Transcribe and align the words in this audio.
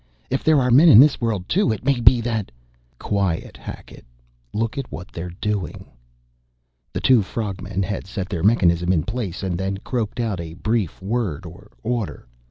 "If 0.31 0.43
there 0.43 0.59
are 0.59 0.71
men 0.71 0.89
in 0.89 0.99
this 0.99 1.21
world 1.21 1.47
too, 1.47 1.71
it 1.71 1.85
may 1.85 1.99
be 1.99 2.21
that" 2.21 2.51
"Quiet, 3.11 3.55
Hackett 3.55 4.03
look 4.51 4.75
at 4.75 4.91
what 4.91 5.09
they're 5.11 5.29
doing." 5.29 5.85
The 6.91 7.01
two 7.01 7.21
frog 7.21 7.61
men 7.61 7.83
had 7.83 8.07
set 8.07 8.27
their 8.27 8.41
mechanism 8.41 8.91
in 8.91 9.03
place 9.03 9.43
and 9.43 9.59
then 9.59 9.77
croaked 9.83 10.19
out 10.19 10.39
a 10.39 10.55
brief 10.55 10.99
word 11.03 11.45
or 11.45 11.69
order. 11.83 12.25